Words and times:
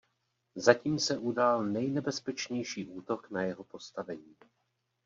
Zatím 0.55 0.99
se 0.99 1.17
udál 1.17 1.63
nejnebezpečnější 1.63 2.87
útok 2.87 3.29
na 3.31 3.41
jeho 3.41 3.63
postavení. 3.63 4.35